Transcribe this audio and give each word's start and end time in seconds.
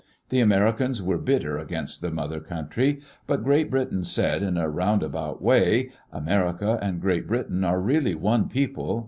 The 0.29 0.39
Americans 0.39 0.99
were 0.99 1.19
bitter 1.19 1.59
against 1.59 2.01
the 2.01 2.09
mother 2.09 2.39
country. 2.39 3.01
But 3.27 3.43
Great 3.43 3.69
Britain 3.69 4.03
said, 4.03 4.41
in 4.41 4.57
a 4.57 4.67
roundabout 4.67 5.43
way: 5.43 5.91
America 6.11 6.79
and 6.81 6.99
Great 6.99 7.27
Britain 7.27 7.63
are 7.63 7.79
really 7.79 8.15
one 8.15 8.49
people. 8.49 8.99